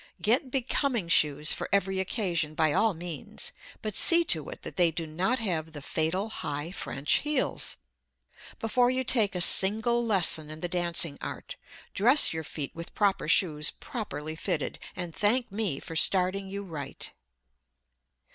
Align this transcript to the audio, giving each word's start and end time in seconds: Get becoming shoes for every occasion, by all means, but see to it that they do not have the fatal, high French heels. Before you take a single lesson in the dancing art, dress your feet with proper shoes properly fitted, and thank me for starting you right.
Get 0.19 0.49
becoming 0.49 1.09
shoes 1.09 1.53
for 1.53 1.69
every 1.71 1.99
occasion, 1.99 2.55
by 2.55 2.73
all 2.73 2.95
means, 2.95 3.51
but 3.83 3.93
see 3.93 4.23
to 4.33 4.49
it 4.49 4.63
that 4.63 4.75
they 4.75 4.89
do 4.89 5.05
not 5.05 5.37
have 5.37 5.73
the 5.73 5.79
fatal, 5.83 6.29
high 6.29 6.71
French 6.71 7.17
heels. 7.19 7.77
Before 8.57 8.89
you 8.89 9.03
take 9.03 9.35
a 9.35 9.41
single 9.41 10.03
lesson 10.03 10.49
in 10.49 10.61
the 10.61 10.67
dancing 10.67 11.19
art, 11.21 11.55
dress 11.93 12.33
your 12.33 12.43
feet 12.43 12.73
with 12.73 12.95
proper 12.95 13.27
shoes 13.27 13.69
properly 13.69 14.35
fitted, 14.35 14.79
and 14.95 15.13
thank 15.13 15.51
me 15.51 15.79
for 15.79 15.95
starting 15.95 16.49
you 16.49 16.63
right. 16.63 17.11